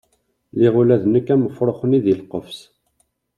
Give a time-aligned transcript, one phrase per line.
[0.53, 2.59] Lliɣ ula d nekk am ufrux-nni deg lqefs.